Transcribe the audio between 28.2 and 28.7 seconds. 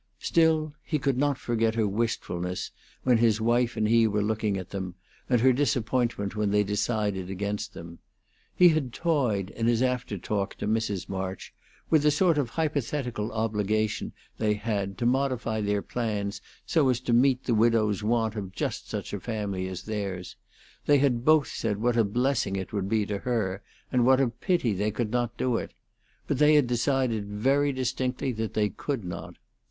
that they